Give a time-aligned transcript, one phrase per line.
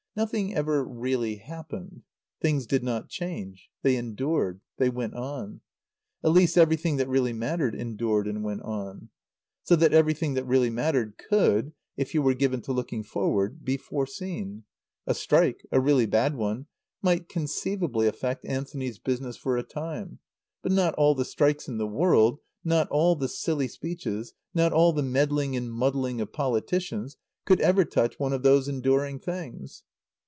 [0.13, 2.03] Nothing ever really happened.
[2.41, 5.61] Things did not change; they endured; they went on.
[6.21, 9.07] At least everything that really mattered endured and went on.
[9.63, 13.77] So that everything that really mattered could if you were given to looking forward be
[13.77, 14.65] foreseen.
[15.07, 16.65] A strike a really bad one
[17.01, 20.19] might conceivably affect Anthony's business, for a time;
[20.61, 24.91] but not all the strikes in the world, not all the silly speeches, not all
[24.91, 27.15] the meddling and muddling of politicians
[27.45, 29.83] could ever touch one of those enduring things.